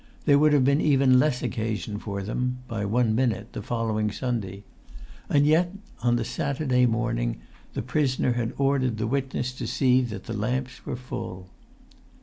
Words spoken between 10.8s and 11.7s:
were full!